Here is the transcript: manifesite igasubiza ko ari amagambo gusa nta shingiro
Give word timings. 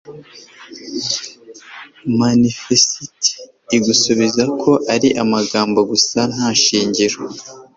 manifesite 2.19 3.31
igasubiza 3.77 4.43
ko 4.61 4.71
ari 4.93 5.09
amagambo 5.23 5.79
gusa 5.91 6.19
nta 6.33 6.49
shingiro 6.61 7.17